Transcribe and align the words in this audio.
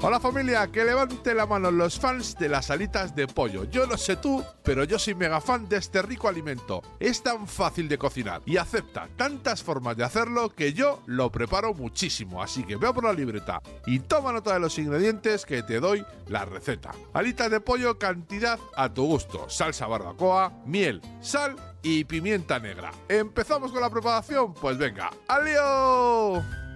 Hola 0.00 0.20
familia, 0.20 0.70
que 0.70 0.84
levante 0.84 1.34
la 1.34 1.44
mano 1.44 1.72
los 1.72 1.98
fans 1.98 2.38
de 2.38 2.48
las 2.48 2.70
alitas 2.70 3.16
de 3.16 3.26
pollo. 3.26 3.64
Yo 3.64 3.84
no 3.84 3.98
sé 3.98 4.14
tú, 4.14 4.44
pero 4.62 4.84
yo 4.84 4.96
soy 4.96 5.16
mega 5.16 5.40
fan 5.40 5.68
de 5.68 5.78
este 5.78 6.02
rico 6.02 6.28
alimento. 6.28 6.82
Es 7.00 7.20
tan 7.20 7.48
fácil 7.48 7.88
de 7.88 7.98
cocinar 7.98 8.40
y 8.46 8.58
acepta 8.58 9.08
tantas 9.16 9.60
formas 9.64 9.96
de 9.96 10.04
hacerlo 10.04 10.50
que 10.50 10.72
yo 10.72 11.02
lo 11.06 11.32
preparo 11.32 11.74
muchísimo. 11.74 12.40
Así 12.40 12.62
que 12.62 12.76
veo 12.76 12.94
por 12.94 13.04
la 13.04 13.12
libreta 13.12 13.60
y 13.86 13.98
toma 13.98 14.32
nota 14.32 14.54
de 14.54 14.60
los 14.60 14.78
ingredientes 14.78 15.44
que 15.44 15.64
te 15.64 15.80
doy 15.80 16.06
la 16.28 16.44
receta. 16.44 16.92
Alitas 17.12 17.50
de 17.50 17.60
pollo, 17.60 17.98
cantidad 17.98 18.60
a 18.76 18.94
tu 18.94 19.04
gusto. 19.04 19.50
Salsa 19.50 19.88
barbacoa, 19.88 20.62
miel, 20.64 21.02
sal 21.20 21.56
y 21.82 22.04
pimienta 22.04 22.60
negra. 22.60 22.92
¿Empezamos 23.08 23.72
con 23.72 23.80
la 23.80 23.90
preparación? 23.90 24.54
Pues 24.54 24.78
venga, 24.78 25.10
¡alio! 25.26 26.67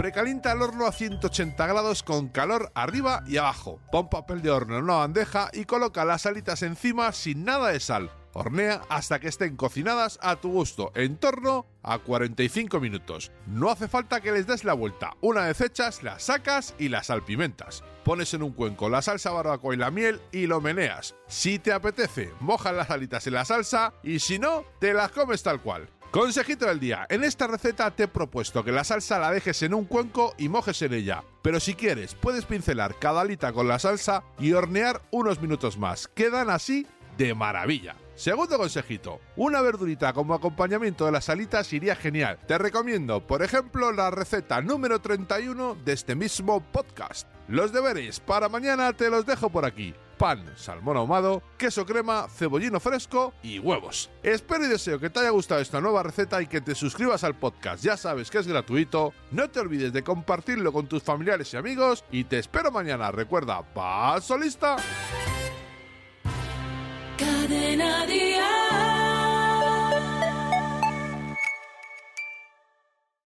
Precalienta 0.00 0.52
el 0.52 0.62
horno 0.62 0.86
a 0.86 0.92
180 0.92 1.66
grados 1.66 2.02
con 2.02 2.28
calor 2.28 2.72
arriba 2.74 3.22
y 3.26 3.36
abajo. 3.36 3.80
Pon 3.92 4.08
papel 4.08 4.40
de 4.40 4.50
horno 4.50 4.78
en 4.78 4.84
una 4.84 4.94
bandeja 4.94 5.50
y 5.52 5.66
coloca 5.66 6.06
las 6.06 6.24
alitas 6.24 6.62
encima 6.62 7.12
sin 7.12 7.44
nada 7.44 7.68
de 7.68 7.80
sal. 7.80 8.10
Hornea 8.32 8.80
hasta 8.88 9.18
que 9.18 9.28
estén 9.28 9.56
cocinadas 9.56 10.18
a 10.22 10.36
tu 10.36 10.52
gusto, 10.52 10.90
en 10.94 11.18
torno 11.18 11.66
a 11.82 11.98
45 11.98 12.80
minutos. 12.80 13.30
No 13.46 13.68
hace 13.68 13.88
falta 13.88 14.22
que 14.22 14.32
les 14.32 14.46
des 14.46 14.64
la 14.64 14.72
vuelta. 14.72 15.18
Una 15.20 15.42
vez 15.42 15.60
hechas, 15.60 16.02
las 16.02 16.22
sacas 16.22 16.74
y 16.78 16.88
las 16.88 17.08
salpimentas. 17.08 17.84
Pones 18.02 18.32
en 18.32 18.42
un 18.42 18.52
cuenco 18.52 18.88
la 18.88 19.02
salsa 19.02 19.32
barbacoa 19.32 19.74
y 19.74 19.76
la 19.76 19.90
miel 19.90 20.22
y 20.32 20.46
lo 20.46 20.62
meneas. 20.62 21.14
Si 21.26 21.58
te 21.58 21.74
apetece, 21.74 22.32
mojas 22.40 22.72
las 22.72 22.88
alitas 22.88 23.26
en 23.26 23.34
la 23.34 23.44
salsa 23.44 23.92
y 24.02 24.20
si 24.20 24.38
no, 24.38 24.64
te 24.78 24.94
las 24.94 25.12
comes 25.12 25.42
tal 25.42 25.60
cual. 25.60 25.90
Consejito 26.10 26.66
del 26.66 26.80
día. 26.80 27.06
En 27.08 27.22
esta 27.22 27.46
receta 27.46 27.88
te 27.92 28.02
he 28.02 28.08
propuesto 28.08 28.64
que 28.64 28.72
la 28.72 28.82
salsa 28.82 29.20
la 29.20 29.30
dejes 29.30 29.62
en 29.62 29.74
un 29.74 29.84
cuenco 29.84 30.34
y 30.38 30.48
mojes 30.48 30.82
en 30.82 30.92
ella. 30.92 31.22
Pero 31.40 31.60
si 31.60 31.74
quieres, 31.74 32.16
puedes 32.16 32.46
pincelar 32.46 32.96
cada 32.98 33.20
alita 33.20 33.52
con 33.52 33.68
la 33.68 33.78
salsa 33.78 34.24
y 34.36 34.52
hornear 34.52 35.02
unos 35.12 35.40
minutos 35.40 35.78
más. 35.78 36.08
Quedan 36.08 36.50
así 36.50 36.84
de 37.16 37.32
maravilla. 37.32 37.94
Segundo 38.16 38.58
consejito, 38.58 39.20
una 39.36 39.60
verdurita 39.60 40.12
como 40.12 40.34
acompañamiento 40.34 41.06
de 41.06 41.12
las 41.12 41.28
alitas 41.28 41.72
iría 41.72 41.94
genial. 41.94 42.40
Te 42.44 42.58
recomiendo, 42.58 43.24
por 43.24 43.44
ejemplo, 43.44 43.92
la 43.92 44.10
receta 44.10 44.60
número 44.60 45.00
31 45.00 45.76
de 45.84 45.92
este 45.92 46.16
mismo 46.16 46.60
podcast. 46.72 47.28
Los 47.46 47.72
deberes 47.72 48.18
para 48.18 48.48
mañana 48.48 48.92
te 48.94 49.10
los 49.10 49.26
dejo 49.26 49.48
por 49.48 49.64
aquí. 49.64 49.94
Pan, 50.20 50.44
salmón 50.54 50.98
ahumado, 50.98 51.42
queso 51.56 51.86
crema, 51.86 52.28
cebollino 52.28 52.78
fresco 52.78 53.32
y 53.42 53.58
huevos. 53.58 54.10
Espero 54.22 54.66
y 54.66 54.68
deseo 54.68 55.00
que 55.00 55.08
te 55.08 55.20
haya 55.20 55.30
gustado 55.30 55.62
esta 55.62 55.80
nueva 55.80 56.02
receta 56.02 56.42
y 56.42 56.46
que 56.46 56.60
te 56.60 56.74
suscribas 56.74 57.24
al 57.24 57.36
podcast. 57.36 57.82
Ya 57.82 57.96
sabes 57.96 58.30
que 58.30 58.36
es 58.36 58.46
gratuito. 58.46 59.14
No 59.30 59.48
te 59.48 59.60
olvides 59.60 59.94
de 59.94 60.04
compartirlo 60.04 60.74
con 60.74 60.88
tus 60.88 61.02
familiares 61.02 61.54
y 61.54 61.56
amigos. 61.56 62.04
Y 62.12 62.24
te 62.24 62.38
espero 62.38 62.70
mañana. 62.70 63.10
Recuerda, 63.10 63.62
paso 63.62 64.36
lista. 64.36 64.76